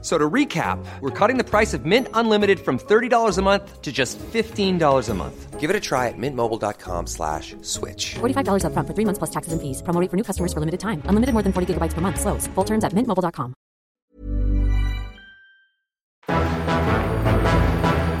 So 0.00 0.16
to 0.16 0.30
recap, 0.30 0.78
we're 1.00 1.10
cutting 1.10 1.38
the 1.38 1.44
price 1.44 1.74
of 1.74 1.84
Mint 1.84 2.06
Unlimited 2.14 2.60
from 2.60 2.78
$30 2.78 3.36
a 3.36 3.42
month 3.42 3.82
to 3.82 3.90
just 3.90 4.16
$15 4.18 5.08
a 5.08 5.14
month. 5.14 5.58
Give 5.58 5.70
it 5.70 5.74
a 5.74 5.80
try 5.80 6.06
at 6.06 6.14
mintmobile.com 6.16 7.08
slash 7.08 7.56
switch. 7.62 8.14
$45 8.20 8.62
upfront 8.62 8.86
for 8.86 8.94
three 8.94 9.04
months 9.04 9.18
plus 9.18 9.30
taxes 9.30 9.52
and 9.52 9.60
fees. 9.60 9.82
Promo 9.82 10.00
rate 10.00 10.08
for 10.08 10.16
new 10.16 10.22
customers 10.22 10.52
for 10.52 10.60
limited 10.60 10.78
time. 10.78 11.02
Unlimited 11.06 11.32
more 11.32 11.42
than 11.42 11.52
40 11.52 11.74
gigabytes 11.74 11.94
per 11.94 12.00
month. 12.00 12.20
Slows. 12.20 12.46
Full 12.54 12.64
terms 12.64 12.84
at 12.84 12.92
mintmobile.com. 12.92 13.54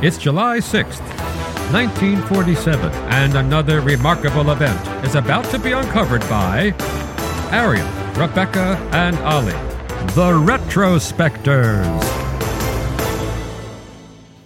It's 0.00 0.16
July 0.18 0.58
6th, 0.58 1.02
1947, 1.72 2.92
and 3.10 3.34
another 3.34 3.80
remarkable 3.80 4.50
event 4.52 4.78
is 5.04 5.16
about 5.16 5.44
to 5.46 5.58
be 5.58 5.72
uncovered 5.72 6.22
by 6.28 6.72
Arion, 7.50 7.86
Rebecca, 8.14 8.78
and 8.92 9.18
Olly, 9.26 9.54
the 10.14 10.32
Retrospectors. 10.32 12.27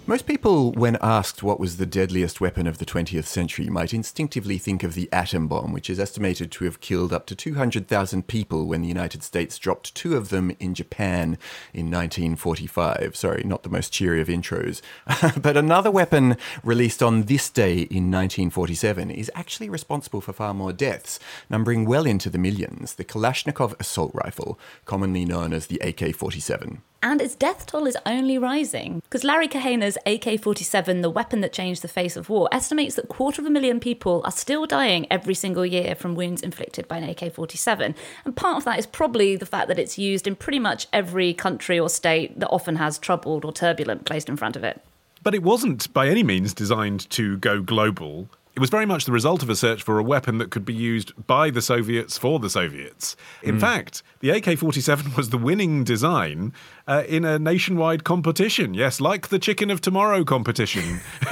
Most 0.05 0.25
people, 0.25 0.73
when 0.73 0.97
asked 0.99 1.43
what 1.43 1.61
was 1.61 1.77
the 1.77 1.85
deadliest 1.85 2.41
weapon 2.41 2.67
of 2.67 2.77
the 2.77 2.85
20th 2.85 3.23
century, 3.23 3.69
might 3.69 3.93
instinctively 3.93 4.57
think 4.57 4.83
of 4.83 4.95
the 4.95 5.07
atom 5.13 5.47
bomb, 5.47 5.71
which 5.71 5.89
is 5.89 5.97
estimated 5.97 6.51
to 6.51 6.65
have 6.65 6.81
killed 6.81 7.13
up 7.13 7.25
to 7.27 7.35
200,000 7.37 8.27
people 8.27 8.67
when 8.67 8.81
the 8.81 8.89
United 8.89 9.23
States 9.23 9.57
dropped 9.57 9.95
two 9.95 10.17
of 10.17 10.27
them 10.27 10.53
in 10.59 10.73
Japan 10.73 11.37
in 11.73 11.89
1945. 11.89 13.15
Sorry, 13.15 13.43
not 13.45 13.63
the 13.63 13.69
most 13.69 13.93
cheery 13.93 14.19
of 14.19 14.27
intros. 14.27 14.81
but 15.41 15.55
another 15.55 15.89
weapon 15.89 16.35
released 16.65 17.01
on 17.01 17.23
this 17.23 17.49
day 17.49 17.83
in 17.83 18.11
1947 18.11 19.09
is 19.09 19.31
actually 19.33 19.69
responsible 19.69 20.19
for 20.19 20.33
far 20.33 20.53
more 20.53 20.73
deaths, 20.73 21.17
numbering 21.49 21.85
well 21.85 22.05
into 22.05 22.29
the 22.29 22.37
millions 22.37 22.95
the 22.95 23.05
Kalashnikov 23.05 23.79
assault 23.79 24.11
rifle, 24.13 24.59
commonly 24.83 25.23
known 25.23 25.53
as 25.53 25.67
the 25.67 25.79
AK 25.79 26.13
47 26.13 26.81
and 27.03 27.21
its 27.21 27.35
death 27.35 27.65
toll 27.65 27.85
is 27.85 27.97
only 28.05 28.37
rising. 28.37 29.01
Because 29.03 29.25
Larry 29.25 29.49
Kahaner's 29.49 29.97
AK 30.05 30.41
47, 30.41 31.01
the 31.01 31.09
weapon 31.09 31.41
that 31.41 31.51
changed 31.51 31.81
the 31.81 31.87
face 31.87 32.15
of 32.15 32.29
war, 32.29 32.47
estimates 32.51 32.95
that 32.95 33.05
a 33.05 33.07
quarter 33.07 33.41
of 33.41 33.45
a 33.45 33.51
million 33.51 33.79
people 33.81 34.21
are 34.23 34.31
still 34.31 34.65
dying 34.65 35.05
every 35.11 35.35
single 35.35 35.65
year 35.65 35.93
from 35.93 36.15
wounds 36.15 36.41
inflicted 36.41 36.87
by 36.87 36.97
an 36.97 37.09
AK 37.09 37.33
47. 37.33 37.93
And 38.23 38.35
part 38.35 38.57
of 38.57 38.63
that 38.63 38.79
is 38.79 38.87
probably 38.87 39.35
the 39.35 39.45
fact 39.45 39.67
that 39.67 39.77
it's 39.77 39.99
used 39.99 40.25
in 40.25 40.37
pretty 40.37 40.59
much 40.59 40.87
every 40.93 41.33
country 41.33 41.77
or 41.77 41.89
state 41.89 42.39
that 42.39 42.49
often 42.49 42.77
has 42.77 42.97
troubled 42.97 43.43
or 43.43 43.51
turbulent 43.51 44.05
placed 44.05 44.29
in 44.29 44.37
front 44.37 44.55
of 44.55 44.63
it. 44.63 44.81
But 45.21 45.35
it 45.35 45.43
wasn't 45.43 45.93
by 45.93 46.07
any 46.07 46.23
means 46.23 46.53
designed 46.53 47.09
to 47.11 47.37
go 47.37 47.61
global. 47.61 48.29
It 48.55 48.59
was 48.59 48.69
very 48.69 48.85
much 48.85 49.05
the 49.05 49.11
result 49.11 49.41
of 49.41 49.49
a 49.49 49.55
search 49.55 49.81
for 49.81 49.97
a 49.97 50.03
weapon 50.03 50.37
that 50.37 50.51
could 50.51 50.63
be 50.63 50.75
used 50.75 51.11
by 51.25 51.49
the 51.49 51.61
Soviets 51.61 52.19
for 52.19 52.37
the 52.37 52.51
Soviets. 52.51 53.15
In 53.41 53.57
mm. 53.57 53.59
fact, 53.59 54.03
the 54.19 54.29
AK 54.29 54.59
47 54.59 55.13
was 55.17 55.31
the 55.31 55.39
winning 55.39 55.83
design 55.83 56.53
uh, 56.87 57.03
in 57.07 57.25
a 57.25 57.39
nationwide 57.39 58.03
competition. 58.03 58.75
Yes, 58.75 59.01
like 59.01 59.29
the 59.29 59.39
Chicken 59.39 59.71
of 59.71 59.81
Tomorrow 59.81 60.23
competition. 60.23 60.99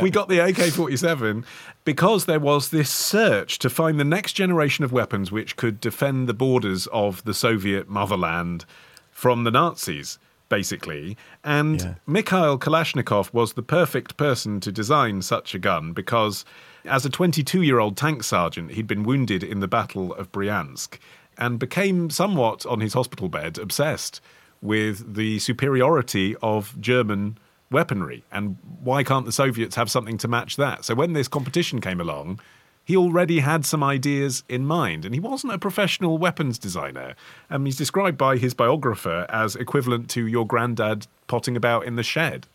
we 0.00 0.08
got 0.10 0.28
the 0.28 0.38
AK 0.40 0.72
47 0.72 1.44
because 1.84 2.26
there 2.26 2.38
was 2.38 2.70
this 2.70 2.90
search 2.90 3.58
to 3.58 3.68
find 3.68 3.98
the 3.98 4.04
next 4.04 4.34
generation 4.34 4.84
of 4.84 4.92
weapons 4.92 5.32
which 5.32 5.56
could 5.56 5.80
defend 5.80 6.28
the 6.28 6.34
borders 6.34 6.86
of 6.88 7.24
the 7.24 7.34
Soviet 7.34 7.88
motherland 7.88 8.64
from 9.10 9.42
the 9.42 9.50
Nazis 9.50 10.20
basically. 10.48 11.16
And 11.42 11.80
yeah. 11.80 11.94
Mikhail 12.06 12.58
Kalashnikov 12.58 13.32
was 13.32 13.54
the 13.54 13.62
perfect 13.62 14.16
person 14.16 14.60
to 14.60 14.72
design 14.72 15.22
such 15.22 15.54
a 15.54 15.58
gun 15.58 15.92
because, 15.92 16.44
as 16.84 17.04
a 17.04 17.10
22 17.10 17.62
year 17.62 17.78
old 17.78 17.96
tank 17.96 18.22
sergeant, 18.22 18.72
he'd 18.72 18.86
been 18.86 19.02
wounded 19.02 19.42
in 19.42 19.60
the 19.60 19.68
Battle 19.68 20.12
of 20.14 20.30
Bryansk 20.32 20.98
and 21.36 21.58
became 21.58 22.10
somewhat 22.10 22.64
on 22.66 22.80
his 22.80 22.94
hospital 22.94 23.28
bed 23.28 23.58
obsessed 23.58 24.20
with 24.62 25.14
the 25.14 25.38
superiority 25.40 26.36
of 26.42 26.80
German 26.80 27.38
weaponry 27.70 28.24
and 28.30 28.56
why 28.82 29.02
can't 29.02 29.26
the 29.26 29.32
Soviets 29.32 29.74
have 29.74 29.90
something 29.90 30.16
to 30.18 30.28
match 30.28 30.56
that? 30.56 30.84
So 30.84 30.94
when 30.94 31.12
this 31.12 31.28
competition 31.28 31.80
came 31.80 32.00
along, 32.00 32.40
he 32.84 32.96
already 32.96 33.40
had 33.40 33.64
some 33.64 33.82
ideas 33.82 34.44
in 34.48 34.66
mind, 34.66 35.04
and 35.04 35.14
he 35.14 35.20
wasn't 35.20 35.52
a 35.52 35.58
professional 35.58 36.18
weapons 36.18 36.58
designer. 36.58 37.14
Um, 37.50 37.64
he's 37.64 37.76
described 37.76 38.18
by 38.18 38.36
his 38.36 38.54
biographer 38.54 39.26
as 39.28 39.56
equivalent 39.56 40.10
to 40.10 40.26
your 40.26 40.46
granddad 40.46 41.06
potting 41.26 41.56
about 41.56 41.86
in 41.86 41.96
the 41.96 42.02
shed. 42.02 42.46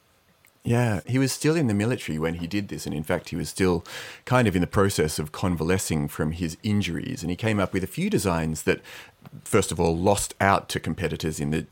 Yeah, 0.63 0.99
he 1.05 1.17
was 1.17 1.31
still 1.31 1.55
in 1.55 1.67
the 1.67 1.73
military 1.73 2.19
when 2.19 2.35
he 2.35 2.47
did 2.47 2.67
this, 2.67 2.85
and 2.85 2.93
in 2.93 3.03
fact, 3.03 3.29
he 3.29 3.35
was 3.35 3.49
still 3.49 3.83
kind 4.25 4.47
of 4.47 4.55
in 4.55 4.61
the 4.61 4.67
process 4.67 5.17
of 5.17 5.31
convalescing 5.31 6.07
from 6.09 6.33
his 6.33 6.57
injuries. 6.63 7.23
And 7.23 7.29
he 7.29 7.35
came 7.35 7.59
up 7.59 7.73
with 7.73 7.83
a 7.83 7.87
few 7.87 8.09
designs 8.09 8.63
that 8.63 8.81
first 9.43 9.71
of 9.71 9.79
all, 9.79 9.97
lost 9.97 10.33
out 10.39 10.69
to 10.69 10.79
competitors 10.79 11.39
in 11.39 11.51
the 11.51 11.65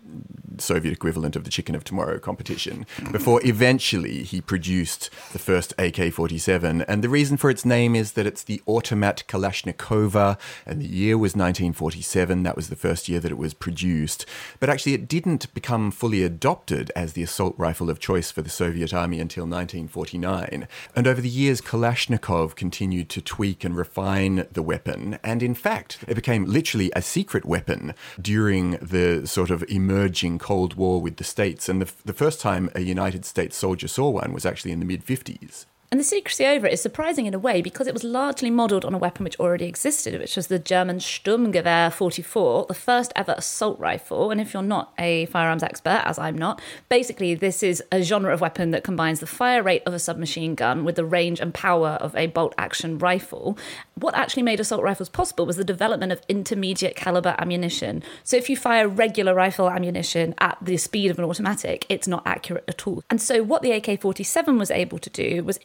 Soviet 0.61 0.91
equivalent 0.91 1.35
of 1.35 1.43
the 1.43 1.49
Chicken 1.49 1.75
of 1.75 1.83
Tomorrow 1.83 2.19
competition 2.19 2.85
before 3.11 3.41
eventually 3.45 4.23
he 4.23 4.41
produced 4.41 5.09
the 5.31 5.39
first 5.39 5.73
AK 5.77 6.11
47. 6.11 6.81
And 6.83 7.03
the 7.03 7.09
reason 7.09 7.37
for 7.37 7.49
its 7.49 7.65
name 7.65 7.95
is 7.95 8.13
that 8.13 8.25
it's 8.25 8.43
the 8.43 8.61
Automat 8.65 9.23
Kalashnikova, 9.27 10.39
and 10.65 10.81
the 10.81 10.87
year 10.87 11.17
was 11.17 11.35
1947. 11.35 12.43
That 12.43 12.55
was 12.55 12.69
the 12.69 12.75
first 12.75 13.07
year 13.07 13.19
that 13.19 13.31
it 13.31 13.37
was 13.37 13.53
produced. 13.53 14.25
But 14.59 14.69
actually, 14.69 14.93
it 14.93 15.07
didn't 15.07 15.53
become 15.53 15.91
fully 15.91 16.23
adopted 16.23 16.91
as 16.95 17.13
the 17.13 17.23
assault 17.23 17.55
rifle 17.57 17.89
of 17.89 17.99
choice 17.99 18.31
for 18.31 18.41
the 18.41 18.49
Soviet 18.49 18.93
army 18.93 19.19
until 19.19 19.43
1949. 19.43 20.67
And 20.95 21.07
over 21.07 21.21
the 21.21 21.29
years, 21.29 21.61
Kalashnikov 21.61 22.55
continued 22.55 23.09
to 23.09 23.21
tweak 23.21 23.63
and 23.63 23.75
refine 23.75 24.47
the 24.51 24.63
weapon. 24.63 25.19
And 25.23 25.43
in 25.43 25.53
fact, 25.53 25.99
it 26.07 26.15
became 26.15 26.45
literally 26.45 26.91
a 26.95 27.01
secret 27.01 27.36
weapon 27.45 27.93
during 28.21 28.71
the 28.81 29.25
sort 29.25 29.49
of 29.49 29.63
emerging 29.69 30.39
Cold 30.39 30.75
War 30.75 31.01
with 31.01 31.17
the 31.17 31.23
States. 31.23 31.69
And 31.69 31.81
the, 31.81 31.91
the 32.05 32.13
first 32.13 32.39
time 32.41 32.69
a 32.75 32.81
United 32.81 33.25
States 33.25 33.57
soldier 33.57 33.87
saw 33.87 34.09
one 34.09 34.33
was 34.33 34.45
actually 34.45 34.71
in 34.71 34.79
the 34.79 34.85
mid 34.85 35.05
50s. 35.05 35.65
And 35.89 36.01
the 36.01 36.03
secrecy 36.03 36.45
over 36.45 36.67
it 36.67 36.73
is 36.73 36.81
surprising 36.81 37.27
in 37.27 37.33
a 37.33 37.39
way 37.39 37.61
because 37.61 37.87
it 37.87 37.93
was 37.93 38.03
largely 38.03 38.49
modelled 38.49 38.83
on 38.83 38.93
a 38.93 38.97
weapon 38.97 39.23
which 39.23 39.39
already 39.39 39.67
existed, 39.67 40.19
which 40.19 40.35
was 40.35 40.47
the 40.47 40.59
German 40.59 40.97
Sturmgewehr 40.97 41.93
44, 41.93 42.65
the 42.67 42.73
first 42.73 43.13
ever 43.15 43.33
assault 43.37 43.79
rifle. 43.79 44.29
And 44.29 44.41
if 44.41 44.53
you're 44.53 44.63
not 44.63 44.91
a 44.99 45.27
firearms 45.27 45.63
expert, 45.63 46.01
as 46.03 46.19
I'm 46.19 46.37
not, 46.37 46.61
basically 46.89 47.35
this 47.35 47.63
is 47.63 47.81
a 47.89 48.01
genre 48.01 48.33
of 48.33 48.41
weapon 48.41 48.71
that 48.71 48.83
combines 48.83 49.21
the 49.21 49.27
fire 49.27 49.63
rate 49.63 49.83
of 49.85 49.93
a 49.93 49.99
submachine 49.99 50.55
gun 50.55 50.83
with 50.83 50.97
the 50.97 51.05
range 51.05 51.39
and 51.39 51.53
power 51.53 51.91
of 52.01 52.13
a 52.17 52.27
bolt 52.27 52.53
action 52.57 52.97
rifle. 52.97 53.57
What 53.95 54.13
actually 54.13 54.43
made 54.43 54.59
assault 54.59 54.83
rifles 54.83 55.07
possible 55.07 55.45
was 55.45 55.55
the 55.55 55.63
development 55.63 56.11
of 56.11 56.21
intermediate 56.27 56.97
caliber 56.97 57.33
ammunition. 57.37 58.03
So 58.25 58.35
if 58.35 58.49
you 58.49 58.57
fire 58.57 58.89
regular 58.89 59.33
rifle 59.33 59.69
ammunition 59.69 60.35
at 60.39 60.57
the 60.61 60.75
speed 60.75 61.11
of 61.11 61.17
an 61.17 61.23
automatic, 61.23 61.85
it's 61.87 62.09
not 62.09 62.23
accurate 62.27 62.65
at 62.67 62.85
all. 62.85 63.05
And 63.09 63.21
so 63.21 63.41
what 63.41 63.61
the 63.61 63.71
AK 63.71 64.01
47 64.01 64.59
was 64.59 64.69
able 64.69 64.99
to 64.99 65.09
do 65.09 65.45
was 65.45 65.57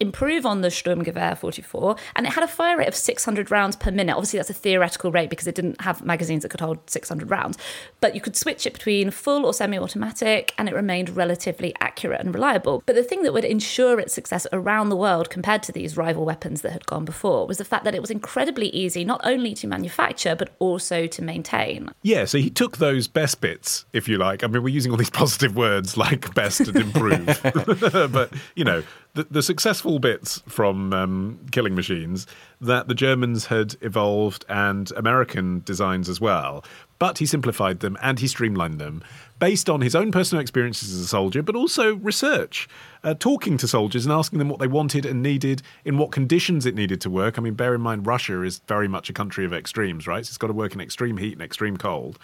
on 0.44 0.60
the 0.60 0.68
Sturmgewehr 0.68 1.36
44, 1.36 1.96
and 2.16 2.26
it 2.26 2.32
had 2.32 2.44
a 2.44 2.48
fire 2.48 2.78
rate 2.78 2.88
of 2.88 2.94
600 2.94 3.50
rounds 3.50 3.76
per 3.76 3.90
minute. 3.90 4.14
Obviously, 4.14 4.38
that's 4.38 4.50
a 4.50 4.54
theoretical 4.54 5.10
rate 5.12 5.30
because 5.30 5.46
it 5.46 5.54
didn't 5.54 5.80
have 5.80 6.04
magazines 6.04 6.42
that 6.42 6.50
could 6.50 6.60
hold 6.60 6.78
600 6.88 7.30
rounds, 7.30 7.58
but 8.00 8.14
you 8.14 8.20
could 8.20 8.36
switch 8.36 8.66
it 8.66 8.72
between 8.72 9.10
full 9.10 9.44
or 9.44 9.54
semi 9.54 9.78
automatic, 9.78 10.54
and 10.58 10.68
it 10.68 10.74
remained 10.74 11.10
relatively 11.10 11.74
accurate 11.80 12.20
and 12.20 12.34
reliable. 12.34 12.82
But 12.86 12.96
the 12.96 13.02
thing 13.02 13.22
that 13.22 13.32
would 13.32 13.44
ensure 13.44 13.98
its 14.00 14.14
success 14.14 14.46
around 14.52 14.88
the 14.88 14.96
world 14.96 15.30
compared 15.30 15.62
to 15.64 15.72
these 15.72 15.96
rival 15.96 16.24
weapons 16.24 16.62
that 16.62 16.72
had 16.72 16.86
gone 16.86 17.04
before 17.04 17.46
was 17.46 17.58
the 17.58 17.64
fact 17.64 17.84
that 17.84 17.94
it 17.94 18.00
was 18.00 18.10
incredibly 18.10 18.68
easy 18.68 19.04
not 19.04 19.20
only 19.24 19.54
to 19.54 19.66
manufacture, 19.66 20.34
but 20.34 20.54
also 20.58 21.06
to 21.06 21.22
maintain. 21.22 21.90
Yeah, 22.02 22.24
so 22.24 22.38
he 22.38 22.50
took 22.50 22.78
those 22.78 23.08
best 23.08 23.40
bits, 23.40 23.84
if 23.92 24.08
you 24.08 24.18
like. 24.18 24.44
I 24.44 24.46
mean, 24.46 24.62
we're 24.62 24.69
using 24.69 24.92
all 24.92 24.98
these 24.98 25.10
positive 25.22 25.56
words 25.56 25.96
like 25.96 26.34
best 26.34 26.60
and 26.60 26.76
improve, 26.76 27.40
but, 28.12 28.32
you 28.54 28.64
know, 28.64 28.82
the, 29.14 29.25
the 29.25 29.43
successful 29.43 29.99
bits 29.99 30.43
from 30.47 30.93
um, 30.93 31.38
Killing 31.50 31.75
Machines 31.75 32.26
that 32.61 32.88
the 32.88 32.94
Germans 32.94 33.47
had 33.47 33.76
evolved 33.82 34.44
and 34.49 34.91
American 34.93 35.61
designs 35.64 36.09
as 36.09 36.20
well. 36.20 36.64
But 36.99 37.19
he 37.19 37.26
simplified 37.26 37.81
them 37.81 37.99
and 38.00 38.19
he 38.20 38.29
streamlined 38.29 38.79
them 38.79 39.03
based 39.38 39.69
on 39.69 39.81
his 39.81 39.94
own 39.94 40.12
personal 40.12 40.41
experiences 40.41 40.94
as 40.94 41.00
a 41.00 41.06
soldier, 41.06 41.43
but 41.43 41.56
also 41.56 41.97
research, 41.97 42.69
uh, 43.03 43.12
talking 43.14 43.59
to 43.59 43.67
soldiers 43.67 44.06
and 44.06 44.12
asking 44.12 44.38
them 44.38 44.49
what 44.49 44.61
they 44.61 44.69
wanted 44.69 45.05
and 45.05 45.20
needed, 45.20 45.62
in 45.85 45.99
what 45.99 46.12
conditions 46.12 46.64
it 46.64 46.76
needed 46.76 47.00
to 47.00 47.11
work. 47.11 47.38
I 47.38 47.43
mean, 47.43 47.55
bear 47.55 47.75
in 47.75 47.81
mind, 47.81 48.06
Russia 48.06 48.43
is 48.43 48.61
very 48.69 48.87
much 48.87 49.11
a 49.11 49.12
country 49.12 49.44
of 49.44 49.53
extremes, 49.53 50.06
right? 50.06 50.25
So 50.25 50.31
it's 50.31 50.38
got 50.38 50.47
to 50.47 50.53
work 50.53 50.75
in 50.75 50.81
extreme 50.81 51.17
heat 51.17 51.32
and 51.32 51.43
extreme 51.43 51.76
cold. 51.76 52.19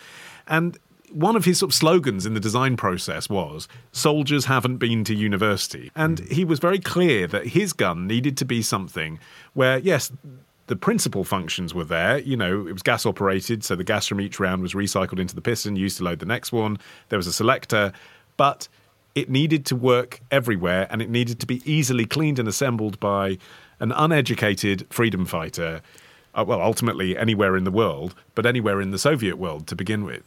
And 0.47 0.79
one 1.13 1.37
of 1.37 1.45
his 1.45 1.59
sort 1.59 1.71
of 1.71 1.75
slogans 1.75 2.27
in 2.27 2.35
the 2.35 2.41
design 2.41 2.77
process 2.77 3.29
was 3.29 3.69
soldiers 3.93 4.45
haven't 4.45 4.77
been 4.77 5.05
to 5.05 5.15
university 5.15 5.91
and 5.97 6.21
he 6.31 6.45
was 6.45 6.59
very 6.59 6.79
clear 6.79 7.27
that 7.27 7.49
his 7.49 7.73
gun 7.73 8.07
needed 8.07 8.37
to 8.37 8.45
be 8.45 8.63
something 8.63 9.19
where 9.55 9.79
yes 9.79 10.13
the 10.69 10.77
principal 10.77 11.25
functions 11.25 11.75
were 11.75 11.85
there. 11.85 12.19
You 12.19 12.37
know, 12.37 12.67
it 12.67 12.73
was 12.73 12.83
gas 12.83 13.05
operated, 13.05 13.65
so 13.65 13.75
the 13.75 13.85
gas 13.85 14.07
from 14.07 14.21
each 14.21 14.39
round 14.39 14.63
was 14.63 14.75
recycled 14.75 15.19
into 15.19 15.35
the 15.35 15.41
piston, 15.41 15.77
used 15.77 15.97
to 15.97 16.05
load 16.05 16.21
the 16.21 16.27
next 16.27 16.53
one. 16.53 16.79
There 17.09 17.17
was 17.17 17.27
a 17.27 17.33
selector, 17.33 17.93
but 18.37 18.69
it 19.15 19.29
needed 19.29 19.67
to 19.67 19.77
work 19.77 20.21
everywhere 20.31 20.87
and 20.91 21.03
it 21.03 21.11
needed 21.11 21.41
to 21.41 21.47
be 21.47 21.63
easily 21.65 22.05
cleaned 22.05 22.39
and 22.39 22.47
assembled 22.47 23.01
by 23.01 23.39
an 23.81 23.93
uneducated 23.93 24.87
freedom 24.91 25.25
fighter. 25.25 25.81
Uh, 26.35 26.45
well, 26.47 26.61
ultimately 26.61 27.17
anywhere 27.17 27.57
in 27.57 27.65
the 27.65 27.71
world, 27.71 28.15
but 28.35 28.45
anywhere 28.47 28.81
in 28.81 28.91
the 28.91 28.99
Soviet 28.99 29.39
world 29.39 29.67
to 29.67 29.75
begin 29.75 30.05
with. 30.05 30.23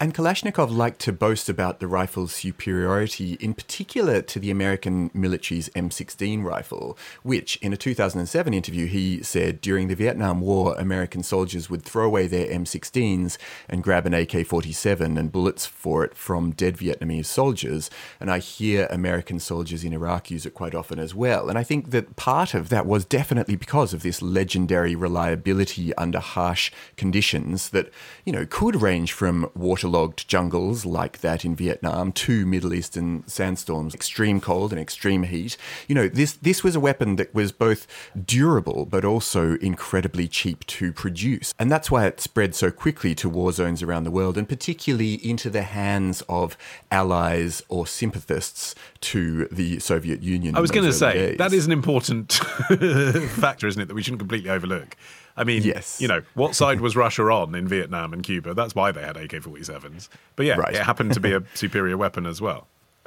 And 0.00 0.12
Kalashnikov 0.12 0.74
liked 0.74 0.98
to 1.02 1.12
boast 1.12 1.48
about 1.48 1.78
the 1.78 1.86
rifle's 1.86 2.32
superiority, 2.32 3.34
in 3.34 3.54
particular 3.54 4.20
to 4.22 4.40
the 4.40 4.50
American 4.50 5.08
military's 5.14 5.68
M16 5.68 6.42
rifle, 6.42 6.98
which, 7.22 7.56
in 7.62 7.72
a 7.72 7.76
2007 7.76 8.52
interview, 8.52 8.86
he 8.86 9.22
said 9.22 9.60
during 9.60 9.86
the 9.86 9.94
Vietnam 9.94 10.40
War, 10.40 10.74
American 10.76 11.22
soldiers 11.22 11.70
would 11.70 11.82
throw 11.82 12.06
away 12.06 12.26
their 12.26 12.48
M16s 12.48 13.38
and 13.68 13.84
grab 13.84 14.04
an 14.04 14.14
AK 14.14 14.44
47 14.44 15.16
and 15.16 15.30
bullets 15.30 15.64
for 15.64 16.04
it 16.04 16.16
from 16.16 16.50
dead 16.50 16.76
Vietnamese 16.76 17.26
soldiers. 17.26 17.88
And 18.18 18.32
I 18.32 18.40
hear 18.40 18.88
American 18.90 19.38
soldiers 19.38 19.84
in 19.84 19.92
Iraq 19.92 20.28
use 20.28 20.44
it 20.44 20.54
quite 20.54 20.74
often 20.74 20.98
as 20.98 21.14
well. 21.14 21.48
And 21.48 21.56
I 21.56 21.62
think 21.62 21.90
that 21.90 22.16
part 22.16 22.52
of 22.52 22.68
that 22.68 22.84
was 22.84 23.04
definitely 23.04 23.54
because 23.54 23.94
of 23.94 24.02
this 24.02 24.20
legendary 24.20 24.96
reliability 24.96 25.94
under 25.94 26.18
harsh 26.18 26.72
conditions 26.96 27.70
that, 27.70 27.90
you 28.24 28.32
know, 28.32 28.44
could 28.44 28.82
range 28.82 29.12
from 29.12 29.48
water 29.54 29.83
waterlogged 29.84 30.26
jungles 30.26 30.86
like 30.86 31.20
that 31.20 31.44
in 31.44 31.54
Vietnam 31.54 32.10
two 32.10 32.46
Middle 32.46 32.72
Eastern 32.72 33.26
sandstorms, 33.28 33.94
extreme 33.94 34.40
cold 34.40 34.72
and 34.72 34.80
extreme 34.80 35.24
heat. 35.24 35.58
You 35.88 35.94
know, 35.94 36.08
this 36.08 36.32
this 36.32 36.64
was 36.64 36.74
a 36.74 36.80
weapon 36.80 37.16
that 37.16 37.34
was 37.34 37.52
both 37.52 37.86
durable 38.24 38.86
but 38.86 39.04
also 39.04 39.56
incredibly 39.56 40.26
cheap 40.26 40.64
to 40.66 40.92
produce. 40.92 41.52
And 41.58 41.70
that's 41.70 41.90
why 41.90 42.06
it 42.06 42.20
spread 42.20 42.54
so 42.54 42.70
quickly 42.70 43.14
to 43.16 43.28
war 43.28 43.52
zones 43.52 43.82
around 43.82 44.04
the 44.04 44.10
world 44.10 44.38
and 44.38 44.48
particularly 44.48 45.14
into 45.14 45.50
the 45.50 45.62
hands 45.62 46.22
of 46.28 46.56
allies 46.90 47.62
or 47.68 47.86
sympathists 47.86 48.74
to 49.12 49.46
the 49.48 49.78
Soviet 49.80 50.22
Union. 50.22 50.56
I 50.56 50.60
was 50.60 50.70
going 50.70 50.86
to 50.86 50.92
say 50.94 51.12
days. 51.12 51.38
that 51.38 51.52
is 51.52 51.66
an 51.66 51.72
important 51.72 52.32
factor, 53.36 53.66
isn't 53.66 53.82
it, 53.82 53.88
that 53.88 53.94
we 53.94 54.02
shouldn't 54.02 54.20
completely 54.20 54.48
overlook. 54.48 54.96
I 55.36 55.44
mean, 55.44 55.62
Yes. 55.62 56.00
you 56.00 56.06
know, 56.08 56.22
what 56.34 56.54
side 56.54 56.80
was 56.80 56.94
Russia 56.96 57.24
on 57.24 57.54
in 57.54 57.66
Vietnam 57.66 58.12
and 58.12 58.22
Cuba? 58.22 58.54
That's 58.54 58.74
why 58.74 58.92
they 58.92 59.02
had 59.02 59.16
AK 59.16 59.32
47s. 59.42 60.08
But 60.36 60.46
yeah, 60.46 60.54
Right. 60.56 60.74
it 60.74 60.82
happened 60.82 61.12
to 61.14 61.20
be 61.20 61.32
a 61.32 61.42
superior 61.54 61.96
weapon 61.96 62.24
as 62.26 62.40
well. 62.40 62.68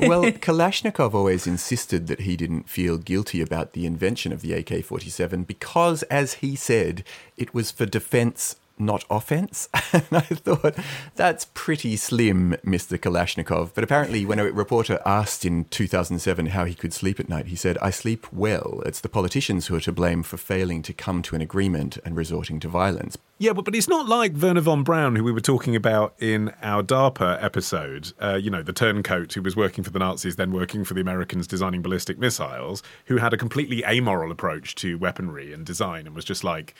well, 0.00 0.22
Kalashnikov 0.24 1.12
always 1.12 1.46
insisted 1.46 2.06
that 2.06 2.20
he 2.20 2.36
didn't 2.36 2.68
feel 2.68 2.96
guilty 2.96 3.42
about 3.42 3.72
the 3.74 3.84
invention 3.84 4.32
of 4.32 4.40
the 4.40 4.52
AK 4.54 4.82
47 4.84 5.42
because, 5.44 6.02
as 6.04 6.34
he 6.34 6.56
said, 6.56 7.04
it 7.36 7.52
was 7.52 7.70
for 7.70 7.84
defense, 7.84 8.56
not 8.80 9.04
offense. 9.10 9.68
And 9.92 10.04
I 10.12 10.20
thought, 10.20 10.76
that's 11.16 11.46
pretty 11.54 11.96
slim, 11.96 12.56
Mr. 12.64 12.98
Kalashnikov. 12.98 13.72
But 13.74 13.84
apparently, 13.84 14.26
when 14.26 14.38
a 14.38 14.44
reporter 14.44 15.00
asked 15.06 15.44
in 15.44 15.64
2007 15.64 16.46
how 16.46 16.66
he 16.66 16.74
could 16.74 16.92
sleep 16.92 17.18
at 17.18 17.28
night, 17.28 17.46
he 17.46 17.56
said, 17.56 17.78
I 17.78 17.90
sleep 17.90 18.30
well. 18.32 18.82
It's 18.84 19.00
the 19.00 19.08
politicians 19.08 19.66
who 19.66 19.76
are 19.76 19.80
to 19.80 19.92
blame 19.92 20.22
for 20.22 20.36
failing 20.36 20.82
to 20.82 20.92
come 20.92 21.22
to 21.22 21.34
an 21.34 21.40
agreement 21.40 21.98
and 22.04 22.16
resorting 22.16 22.60
to 22.60 22.68
violence. 22.68 23.16
Yeah, 23.38 23.52
but, 23.52 23.64
but 23.64 23.74
it's 23.74 23.88
not 23.88 24.08
like 24.08 24.34
Wernher 24.34 24.60
von 24.60 24.82
Braun, 24.82 25.14
who 25.14 25.22
we 25.22 25.32
were 25.32 25.40
talking 25.40 25.76
about 25.76 26.14
in 26.18 26.52
our 26.60 26.82
DARPA 26.82 27.42
episode, 27.42 28.12
uh, 28.20 28.34
you 28.34 28.50
know, 28.50 28.62
the 28.62 28.72
turncoat 28.72 29.32
who 29.32 29.42
was 29.42 29.54
working 29.54 29.84
for 29.84 29.90
the 29.90 30.00
Nazis, 30.00 30.36
then 30.36 30.52
working 30.52 30.84
for 30.84 30.94
the 30.94 31.00
Americans 31.00 31.46
designing 31.46 31.80
ballistic 31.80 32.18
missiles, 32.18 32.82
who 33.06 33.18
had 33.18 33.32
a 33.32 33.36
completely 33.36 33.84
amoral 33.84 34.32
approach 34.32 34.74
to 34.76 34.98
weaponry 34.98 35.52
and 35.52 35.64
design 35.64 36.06
and 36.06 36.16
was 36.16 36.24
just 36.24 36.42
like, 36.42 36.74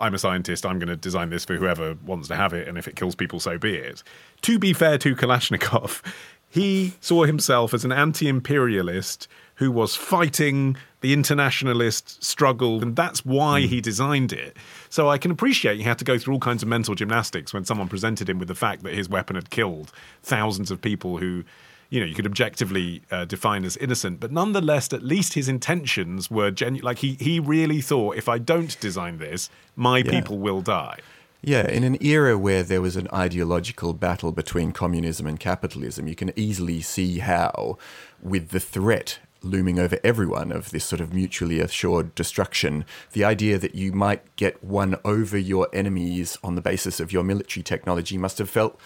I'm 0.00 0.14
a 0.14 0.18
scientist, 0.18 0.64
I'm 0.64 0.78
going 0.78 0.88
to 0.88 0.96
design 0.96 1.30
this 1.30 1.44
for 1.44 1.56
whoever 1.56 1.96
wants 2.04 2.28
to 2.28 2.36
have 2.36 2.52
it, 2.52 2.66
and 2.66 2.78
if 2.78 2.88
it 2.88 2.96
kills 2.96 3.14
people, 3.14 3.38
so 3.38 3.58
be 3.58 3.76
it. 3.76 4.02
To 4.42 4.58
be 4.58 4.72
fair 4.72 4.98
to 4.98 5.14
Kalashnikov, 5.14 6.02
he 6.48 6.94
saw 7.00 7.24
himself 7.24 7.72
as 7.72 7.84
an 7.84 7.92
anti 7.92 8.26
imperialist 8.26 9.28
who 9.60 9.70
was 9.70 9.94
fighting 9.94 10.74
the 11.02 11.12
internationalist 11.12 12.24
struggle, 12.24 12.82
and 12.82 12.96
that's 12.96 13.24
why 13.24 13.60
hmm. 13.60 13.68
he 13.68 13.80
designed 13.80 14.32
it. 14.32 14.56
So 14.88 15.08
I 15.08 15.18
can 15.18 15.30
appreciate 15.30 15.76
he 15.76 15.82
had 15.82 15.98
to 15.98 16.04
go 16.04 16.18
through 16.18 16.34
all 16.34 16.40
kinds 16.40 16.62
of 16.62 16.68
mental 16.68 16.94
gymnastics 16.94 17.52
when 17.52 17.64
someone 17.64 17.88
presented 17.88 18.28
him 18.28 18.38
with 18.38 18.48
the 18.48 18.54
fact 18.54 18.82
that 18.82 18.94
his 18.94 19.08
weapon 19.08 19.36
had 19.36 19.50
killed 19.50 19.92
thousands 20.22 20.70
of 20.70 20.80
people 20.80 21.18
who, 21.18 21.44
you 21.90 22.00
know, 22.00 22.06
you 22.06 22.14
could 22.14 22.26
objectively 22.26 23.02
uh, 23.10 23.24
define 23.24 23.64
as 23.64 23.76
innocent. 23.76 24.20
But 24.20 24.30
nonetheless, 24.30 24.92
at 24.92 25.02
least 25.02 25.34
his 25.34 25.48
intentions 25.48 26.30
were 26.30 26.50
genuine. 26.50 26.84
Like 26.84 26.98
he, 26.98 27.16
he 27.20 27.40
really 27.40 27.80
thought, 27.80 28.16
if 28.16 28.28
I 28.28 28.38
don't 28.38 28.78
design 28.80 29.18
this, 29.18 29.50
my 29.76 30.02
people 30.02 30.38
will 30.38 30.62
die. 30.62 31.00
Yeah, 31.42 31.66
in 31.66 31.84
an 31.84 32.02
era 32.02 32.36
where 32.38 32.62
there 32.62 32.82
was 32.82 32.96
an 32.96 33.08
ideological 33.12 33.94
battle 33.94 34.30
between 34.30 34.72
communism 34.72 35.26
and 35.26 35.40
capitalism, 35.40 36.06
you 36.06 36.14
can 36.14 36.32
easily 36.36 36.80
see 36.80 37.18
how, 37.18 37.78
with 38.22 38.50
the 38.50 38.60
threat 38.60 39.18
looming 39.42 39.78
over 39.78 39.98
everyone 40.04 40.52
of 40.52 40.70
this 40.70 40.84
sort 40.84 41.00
of 41.00 41.14
mutually 41.14 41.60
assured 41.60 42.14
destruction, 42.14 42.84
the 43.12 43.24
idea 43.24 43.58
that 43.58 43.74
you 43.74 43.90
might 43.90 44.36
get 44.36 44.62
one 44.62 44.96
over 45.04 45.38
your 45.38 45.68
enemies 45.72 46.36
on 46.44 46.54
the 46.54 46.60
basis 46.60 47.00
of 47.00 47.10
your 47.10 47.24
military 47.24 47.62
technology 47.62 48.18
must 48.18 48.36
have 48.38 48.50
felt 48.50 48.78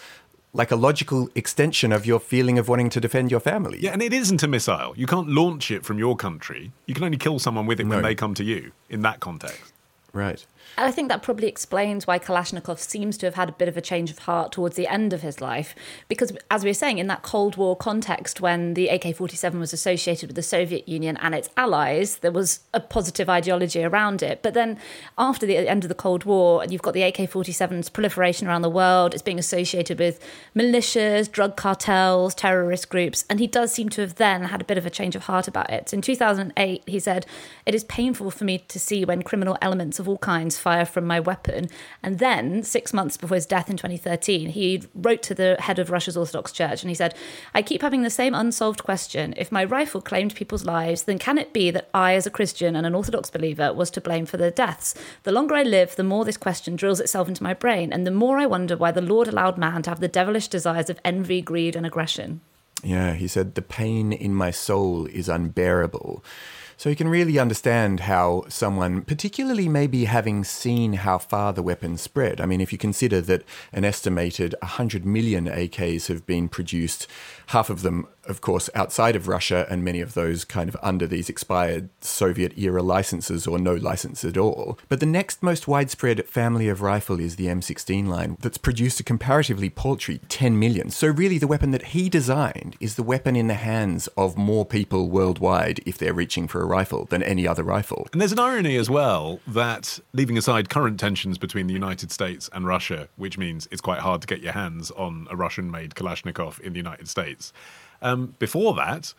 like 0.55 0.71
a 0.71 0.75
logical 0.75 1.29
extension 1.35 1.91
of 1.91 2.05
your 2.05 2.19
feeling 2.19 2.57
of 2.57 2.69
wanting 2.69 2.89
to 2.89 3.01
defend 3.01 3.29
your 3.29 3.41
family. 3.41 3.77
Yeah, 3.81 3.91
and 3.91 4.01
it 4.01 4.13
isn't 4.13 4.41
a 4.41 4.47
missile. 4.47 4.93
You 4.95 5.05
can't 5.05 5.27
launch 5.27 5.69
it 5.69 5.85
from 5.85 5.99
your 5.99 6.15
country. 6.15 6.71
You 6.85 6.95
can 6.95 7.03
only 7.03 7.17
kill 7.17 7.39
someone 7.39 7.65
with 7.65 7.79
it 7.79 7.87
when 7.87 8.01
they 8.01 8.15
come 8.15 8.33
to 8.35 8.43
you 8.43 8.71
in 8.89 9.01
that 9.01 9.19
context. 9.19 9.73
Right. 10.13 10.45
I 10.77 10.91
think 10.91 11.09
that 11.09 11.23
probably 11.23 11.47
explains 11.47 12.05
why 12.05 12.19
Kalashnikov 12.19 12.79
seems 12.79 13.17
to 13.19 13.25
have 13.25 13.35
had 13.35 13.49
a 13.49 13.53
bit 13.53 13.67
of 13.67 13.77
a 13.77 13.81
change 13.81 14.11
of 14.11 14.19
heart 14.19 14.51
towards 14.51 14.75
the 14.75 14.87
end 14.87 15.13
of 15.13 15.21
his 15.21 15.39
life. 15.39 15.75
Because, 16.07 16.31
as 16.51 16.63
we 16.63 16.69
were 16.69 16.73
saying, 16.73 16.97
in 16.97 17.07
that 17.07 17.21
Cold 17.21 17.55
War 17.55 17.75
context, 17.75 18.41
when 18.41 18.73
the 18.73 18.89
AK 18.89 19.15
47 19.15 19.59
was 19.59 19.73
associated 19.73 20.27
with 20.27 20.35
the 20.35 20.43
Soviet 20.43 20.87
Union 20.87 21.17
and 21.17 21.33
its 21.33 21.49
allies, 21.55 22.17
there 22.17 22.31
was 22.31 22.61
a 22.73 22.79
positive 22.79 23.29
ideology 23.29 23.83
around 23.83 24.21
it. 24.21 24.41
But 24.41 24.53
then, 24.53 24.77
after 25.17 25.45
the 25.45 25.57
end 25.57 25.83
of 25.83 25.89
the 25.89 25.95
Cold 25.95 26.25
War, 26.25 26.61
and 26.61 26.71
you've 26.71 26.81
got 26.81 26.93
the 26.93 27.03
AK 27.03 27.17
47's 27.17 27.89
proliferation 27.89 28.47
around 28.47 28.61
the 28.61 28.69
world. 28.69 29.13
It's 29.13 29.23
being 29.23 29.39
associated 29.39 29.99
with 29.99 30.19
militias, 30.55 31.31
drug 31.31 31.55
cartels, 31.55 32.33
terrorist 32.35 32.89
groups. 32.89 33.25
And 33.29 33.39
he 33.39 33.47
does 33.47 33.71
seem 33.71 33.89
to 33.89 34.01
have 34.01 34.15
then 34.15 34.45
had 34.45 34.61
a 34.61 34.65
bit 34.65 34.77
of 34.77 34.85
a 34.85 34.89
change 34.89 35.15
of 35.15 35.23
heart 35.23 35.47
about 35.47 35.69
it. 35.69 35.93
In 35.93 36.01
2008, 36.01 36.83
he 36.85 36.99
said, 36.99 37.25
It 37.65 37.75
is 37.75 37.83
painful 37.85 38.31
for 38.31 38.43
me 38.43 38.59
to 38.67 38.79
see 38.79 39.05
when 39.05 39.21
criminal 39.21 39.57
elements 39.61 39.99
of 39.99 40.09
all 40.09 40.17
kinds 40.17 40.54
fire 40.59 40.85
from 40.85 41.05
my 41.05 41.19
weapon. 41.19 41.69
And 42.01 42.19
then, 42.19 42.63
six 42.63 42.93
months 42.93 43.17
before 43.17 43.35
his 43.35 43.45
death 43.45 43.69
in 43.69 43.77
2013, 43.77 44.49
he 44.49 44.83
wrote 44.93 45.21
to 45.23 45.33
the 45.33 45.57
head 45.59 45.79
of 45.79 45.91
Russia's 45.91 46.17
Orthodox 46.17 46.51
Church 46.51 46.83
and 46.83 46.89
he 46.89 46.95
said, 46.95 47.15
I 47.53 47.61
keep 47.61 47.81
having 47.81 48.03
the 48.03 48.09
same 48.09 48.33
unsolved 48.33 48.83
question. 48.83 49.33
If 49.37 49.51
my 49.51 49.63
rifle 49.63 50.01
claimed 50.01 50.35
people's 50.35 50.65
lives, 50.65 51.03
then 51.03 51.19
can 51.19 51.37
it 51.37 51.53
be 51.53 51.71
that 51.71 51.89
I, 51.93 52.15
as 52.15 52.25
a 52.25 52.31
Christian 52.31 52.75
and 52.75 52.85
an 52.85 52.95
Orthodox 52.95 53.29
believer, 53.29 53.73
was 53.73 53.91
to 53.91 54.01
blame 54.01 54.25
for 54.25 54.37
their 54.37 54.51
deaths? 54.51 54.95
The 55.23 55.31
longer 55.31 55.55
I 55.55 55.63
live, 55.63 55.95
the 55.95 56.03
more 56.03 56.25
this 56.25 56.37
question 56.37 56.75
drills 56.75 56.99
itself 56.99 57.27
into 57.27 57.43
my 57.43 57.53
brain, 57.53 57.91
and 57.91 58.05
the 58.05 58.11
more 58.11 58.37
I 58.37 58.45
wonder 58.45 58.77
why 58.77 58.91
the 58.91 59.01
Lord 59.01 59.27
allowed 59.27 59.57
man 59.57 59.81
to 59.83 59.89
have 59.89 59.99
the 59.99 60.07
devilish 60.07 60.47
desires 60.47 60.89
of 60.89 60.99
envy, 61.03 61.41
greed, 61.41 61.75
and 61.75 61.85
aggression. 61.85 62.41
Yeah, 62.83 63.13
he 63.13 63.27
said, 63.27 63.55
the 63.55 63.61
pain 63.63 64.13
in 64.13 64.35
my 64.35 64.51
soul 64.51 65.07
is 65.07 65.27
unbearable. 65.27 66.23
So 66.77 66.89
you 66.89 66.95
can 66.95 67.07
really 67.07 67.39
understand 67.39 68.01
how 68.01 68.43
someone, 68.49 69.01
particularly 69.01 69.69
maybe 69.69 70.05
having 70.05 70.43
seen 70.43 70.93
how 70.93 71.17
far 71.17 71.53
the 71.53 71.63
weapon 71.63 71.97
spread. 71.97 72.41
I 72.41 72.45
mean, 72.45 72.61
if 72.61 72.71
you 72.71 72.77
consider 72.77 73.21
that 73.21 73.43
an 73.71 73.85
estimated 73.85 74.55
100 74.61 75.05
million 75.05 75.45
AKs 75.45 76.07
have 76.07 76.25
been 76.25 76.49
produced, 76.49 77.07
half 77.47 77.69
of 77.69 77.81
them, 77.81 78.07
of 78.27 78.41
course, 78.41 78.69
outside 78.73 79.15
of 79.15 79.27
Russia, 79.27 79.67
and 79.69 79.83
many 79.83 80.01
of 80.01 80.15
those 80.15 80.43
kind 80.43 80.67
of 80.67 80.75
under 80.81 81.05
these 81.05 81.29
expired 81.29 81.89
Soviet 82.01 82.57
era 82.57 82.81
licenses 82.81 83.45
or 83.45 83.59
no 83.59 83.75
license 83.75 84.25
at 84.25 84.37
all. 84.37 84.79
But 84.89 84.99
the 84.99 85.05
next 85.05 85.43
most 85.43 85.67
widespread 85.67 86.27
family 86.27 86.67
of 86.67 86.81
rifle 86.81 87.19
is 87.19 87.35
the 87.35 87.45
M16 87.45 88.07
line, 88.07 88.37
that's 88.41 88.57
produced 88.57 88.99
a 88.99 89.03
comparatively 89.03 89.69
paltry 89.69 90.19
10 90.27 90.57
million. 90.57 90.89
So, 90.89 91.07
really, 91.07 91.37
the 91.37 91.47
weapon 91.47 91.71
that 91.71 91.87
he 91.87 92.09
designed 92.09 92.75
is 92.79 92.95
the 92.95 93.03
weapon 93.03 93.35
in 93.35 93.47
the 93.47 93.53
hands 93.53 94.07
of 94.17 94.37
more 94.37 94.65
people 94.65 95.09
worldwide 95.09 95.81
if 95.85 95.97
they're 95.97 96.13
reaching 96.13 96.47
for 96.47 96.64
rifle 96.65 97.05
than 97.05 97.23
any 97.23 97.47
other 97.47 97.63
rifle. 97.63 98.07
And 98.11 98.21
there's 98.21 98.31
an 98.31 98.39
irony 98.39 98.75
as 98.75 98.89
well 98.89 99.39
that, 99.47 99.99
leaving 100.13 100.37
aside 100.37 100.69
current 100.69 100.99
tensions 100.99 101.37
between 101.37 101.67
the 101.67 101.73
United 101.73 102.11
States 102.11 102.49
and 102.53 102.65
Russia, 102.65 103.07
which 103.15 103.37
means 103.37 103.67
it's 103.71 103.81
quite 103.81 103.99
hard 103.99 104.21
to 104.21 104.27
get 104.27 104.41
your 104.41 104.53
hands 104.53 104.91
on 104.91 105.27
a 105.29 105.35
Russian 105.35 105.69
made 105.71 105.95
Kalashnikov 105.95 106.59
in 106.59 106.73
the 106.73 106.79
United 106.79 107.07
States, 107.07 107.53
um, 108.01 108.35
before 108.39 108.73
that, 108.75 109.13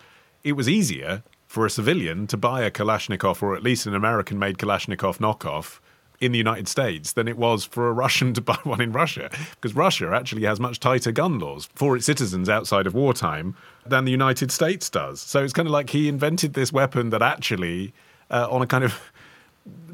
it 0.45 0.53
was 0.53 0.69
easier 0.69 1.23
for 1.47 1.65
a 1.65 1.71
civilian 1.71 2.27
to 2.27 2.37
buy 2.37 2.63
a 2.63 2.71
Kalashnikov 2.71 3.43
or 3.43 3.55
at 3.55 3.63
least 3.63 3.87
an 3.87 3.95
American 3.95 4.39
made 4.39 4.59
Kalashnikov 4.59 5.19
knockoff 5.19 5.81
in 6.21 6.33
the 6.33 6.39
United 6.39 6.69
States 6.69 7.13
than 7.13 7.29
it 7.29 7.37
was 7.37 7.65
for 7.65 7.89
a 7.89 7.93
Russian 7.93 8.35
to 8.35 8.41
buy 8.53 8.59
one 8.65 8.81
in 8.81 8.93
Russia. 8.93 9.31
Because 9.53 9.75
Russia 9.75 10.11
actually 10.15 10.45
has 10.45 10.61
much 10.61 10.81
tighter 10.81 11.13
gun 11.13 11.39
laws 11.39 11.69
for 11.75 11.97
its 11.97 12.07
citizens 12.07 12.49
outside 12.49 12.87
of 12.87 12.95
wartime 12.95 13.55
than 13.85 14.05
the 14.05 14.13
United 14.13 14.51
States 14.51 14.91
does. 14.91 15.21
So 15.21 15.43
it's 15.43 15.53
kind 15.53 15.69
of 15.69 15.73
like 15.73 15.91
he 15.91 16.09
invented 16.09 16.55
this 16.55 16.73
weapon 16.73 17.11
that 17.11 17.23
actually, 17.23 17.93
uh, 18.31 18.49
on 18.51 18.63
a 18.63 18.67
kind 18.67 18.85
of 18.85 19.01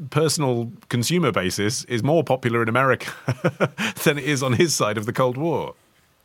personal 0.09 0.71
consumer 0.89 1.31
basis 1.31 1.83
is 1.85 2.03
more 2.03 2.23
popular 2.23 2.61
in 2.61 2.69
America 2.69 3.11
than 4.03 4.17
it 4.17 4.23
is 4.23 4.43
on 4.43 4.53
his 4.53 4.75
side 4.75 4.97
of 4.97 5.05
the 5.05 5.13
Cold 5.13 5.37
War. 5.37 5.75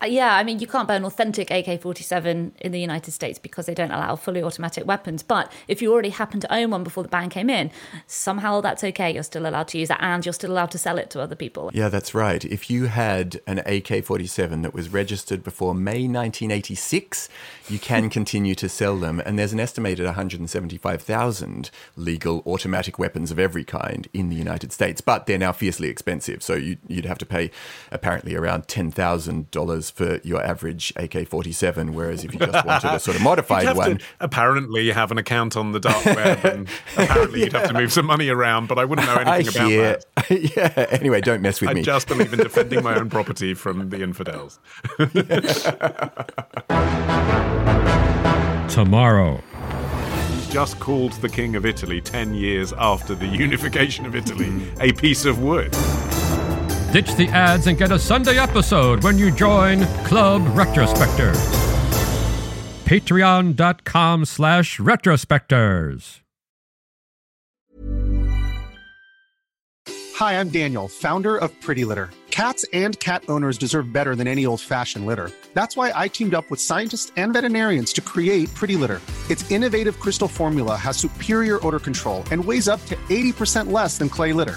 Uh, 0.00 0.06
yeah, 0.06 0.36
I 0.36 0.44
mean, 0.44 0.60
you 0.60 0.68
can't 0.68 0.86
buy 0.86 0.94
an 0.94 1.04
authentic 1.04 1.50
AK 1.50 1.80
47 1.80 2.52
in 2.60 2.72
the 2.72 2.80
United 2.80 3.10
States 3.10 3.36
because 3.36 3.66
they 3.66 3.74
don't 3.74 3.90
allow 3.90 4.14
fully 4.14 4.40
automatic 4.40 4.86
weapons. 4.86 5.24
But 5.24 5.50
if 5.66 5.82
you 5.82 5.92
already 5.92 6.10
happen 6.10 6.38
to 6.38 6.54
own 6.54 6.70
one 6.70 6.84
before 6.84 7.02
the 7.02 7.08
ban 7.08 7.30
came 7.30 7.50
in, 7.50 7.72
somehow 8.06 8.60
that's 8.60 8.84
okay. 8.84 9.12
You're 9.12 9.24
still 9.24 9.46
allowed 9.46 9.66
to 9.68 9.78
use 9.78 9.90
it 9.90 9.96
and 9.98 10.24
you're 10.24 10.32
still 10.32 10.52
allowed 10.52 10.70
to 10.70 10.78
sell 10.78 10.98
it 10.98 11.10
to 11.10 11.20
other 11.20 11.34
people. 11.34 11.70
Yeah, 11.74 11.88
that's 11.88 12.14
right. 12.14 12.44
If 12.44 12.70
you 12.70 12.86
had 12.86 13.40
an 13.48 13.58
AK 13.66 14.04
47 14.04 14.62
that 14.62 14.72
was 14.72 14.88
registered 14.88 15.42
before 15.42 15.74
May 15.74 16.06
1986, 16.06 17.28
you 17.68 17.80
can 17.80 18.08
continue 18.18 18.54
to 18.54 18.68
sell 18.68 18.98
them. 18.98 19.20
And 19.26 19.36
there's 19.36 19.52
an 19.52 19.60
estimated 19.60 20.06
175,000 20.06 21.70
legal 21.96 22.44
automatic 22.46 23.00
weapons 23.00 23.32
of 23.32 23.40
every 23.40 23.64
kind 23.64 24.06
in 24.14 24.28
the 24.28 24.36
United 24.36 24.70
States. 24.72 25.00
But 25.00 25.26
they're 25.26 25.38
now 25.38 25.52
fiercely 25.52 25.88
expensive. 25.88 26.40
So 26.44 26.54
you, 26.54 26.76
would 26.88 27.04
have 27.04 27.18
to 27.18 27.26
pay 27.26 27.50
apparently 27.90 28.36
around 28.36 28.68
$10,000 28.68 29.87
for 29.90 30.20
your 30.24 30.42
average 30.42 30.92
AK 30.96 31.28
47. 31.28 31.94
Whereas 31.94 32.24
if 32.24 32.32
you 32.32 32.40
just 32.40 32.64
wanted 32.64 32.92
a 32.92 33.00
sort 33.00 33.16
of 33.16 33.22
modified 33.22 33.76
one. 33.76 34.00
apparently 34.20 34.82
you 34.82 34.92
have 34.92 35.10
an 35.10 35.18
account 35.18 35.56
on 35.56 35.72
the 35.72 35.80
dark 35.80 36.04
web 36.04 36.44
and 36.44 36.68
apparently 36.96 37.40
yeah. 37.40 37.44
you'd 37.44 37.52
have 37.54 37.68
to 37.68 37.74
move 37.74 37.92
some 37.92 38.06
money 38.06 38.28
around, 38.28 38.68
but 38.68 38.78
I 38.78 38.84
wouldn't 38.84 39.06
know 39.06 39.16
anything 39.16 39.48
I 39.48 39.58
about 39.58 39.70
hear. 39.70 40.00
that. 40.16 40.30
yeah. 40.56 40.86
Anyway, 40.90 41.20
don't 41.20 41.42
mess 41.42 41.60
with 41.60 41.70
I 41.70 41.74
me. 41.74 41.80
I 41.80 41.84
just 41.84 42.08
believe 42.08 42.32
in 42.32 42.38
defending 42.38 42.82
my 42.82 42.96
own 42.96 43.10
property 43.10 43.54
from 43.54 43.90
the 43.90 44.02
infidels. 44.02 44.58
Tomorrow 48.68 49.42
just 50.50 50.80
called 50.80 51.12
the 51.14 51.28
King 51.28 51.56
of 51.56 51.66
Italy 51.66 52.00
10 52.00 52.32
years 52.32 52.72
after 52.78 53.14
the 53.14 53.26
unification 53.26 54.06
of 54.06 54.16
Italy 54.16 54.50
a 54.80 54.92
piece 54.92 55.26
of 55.26 55.42
wood. 55.42 55.74
Ditch 56.92 57.14
the 57.16 57.28
ads 57.28 57.66
and 57.66 57.76
get 57.76 57.92
a 57.92 57.98
Sunday 57.98 58.38
episode 58.38 59.04
when 59.04 59.18
you 59.18 59.30
join 59.30 59.84
Club 60.04 60.42
Retrospectors. 60.56 61.36
Patreon.com 62.86 64.24
slash 64.24 64.78
retrospectors. 64.78 66.20
Hi, 70.16 70.40
I'm 70.40 70.48
Daniel, 70.48 70.88
founder 70.88 71.36
of 71.36 71.52
Pretty 71.60 71.84
Litter. 71.84 72.08
Cats 72.30 72.64
and 72.72 72.98
cat 73.00 73.22
owners 73.28 73.58
deserve 73.58 73.92
better 73.92 74.16
than 74.16 74.26
any 74.26 74.46
old-fashioned 74.46 75.04
litter. 75.04 75.30
That's 75.52 75.76
why 75.76 75.92
I 75.94 76.08
teamed 76.08 76.34
up 76.34 76.50
with 76.50 76.60
scientists 76.60 77.12
and 77.18 77.34
veterinarians 77.34 77.92
to 77.94 78.00
create 78.00 78.52
Pretty 78.54 78.76
Litter. 78.76 79.02
Its 79.28 79.48
innovative 79.50 80.00
crystal 80.00 80.28
formula 80.28 80.74
has 80.76 80.96
superior 80.96 81.64
odor 81.66 81.80
control 81.80 82.24
and 82.30 82.42
weighs 82.42 82.66
up 82.66 82.82
to 82.86 82.96
80% 82.96 83.70
less 83.70 83.98
than 83.98 84.08
clay 84.08 84.32
litter. 84.32 84.56